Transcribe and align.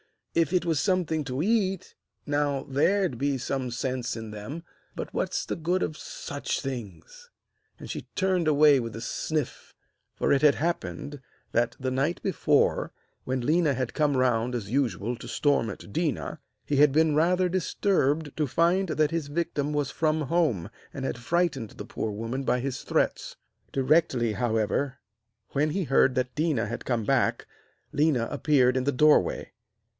If 0.33 0.51
it 0.51 0.65
was 0.65 0.79
something 0.79 1.23
to 1.25 1.43
eat, 1.43 1.93
now, 2.25 2.63
there'd 2.63 3.19
be 3.19 3.37
some 3.37 3.69
sense 3.69 4.15
in 4.15 4.31
them; 4.31 4.63
but 4.95 5.13
what's 5.13 5.45
the 5.45 5.57
good 5.57 5.83
of 5.83 5.95
such 5.97 6.61
things?' 6.61 7.29
And 7.77 7.91
she 7.91 8.07
turned 8.15 8.47
away 8.47 8.79
with 8.79 8.95
a 8.95 9.01
sniff, 9.01 9.75
for 10.15 10.31
it 10.31 10.41
had 10.41 10.55
happened 10.55 11.19
that 11.51 11.75
the 11.79 11.91
night 11.91 12.19
before, 12.23 12.93
when 13.25 13.43
Léna 13.43 13.75
had 13.75 13.93
come 13.93 14.17
round 14.17 14.55
as 14.55 14.71
usual 14.71 15.17
to 15.17 15.27
storm 15.27 15.69
at 15.69 15.81
Déna, 15.93 16.39
he 16.65 16.77
had 16.77 16.93
been 16.93 17.13
rather 17.13 17.47
disturbed 17.49 18.35
to 18.37 18.47
find 18.47 18.87
that 18.89 19.11
his 19.11 19.27
victim 19.27 19.71
was 19.73 19.91
from 19.91 20.21
home, 20.21 20.71
and 20.93 21.05
had 21.05 21.19
frightened 21.19 21.71
the 21.71 21.85
poor 21.85 22.09
woman 22.09 22.43
by 22.43 22.59
his 22.59 22.81
threats. 22.83 23.35
Directly, 23.73 24.33
however, 24.33 24.97
he 25.53 25.83
heard 25.83 26.15
that 26.15 26.33
Déna 26.35 26.67
had 26.67 26.85
come 26.85 27.03
back, 27.03 27.45
Léna 27.93 28.31
appeared 28.31 28.75
in 28.77 28.85
the 28.85 28.91
doorway. 28.93 29.51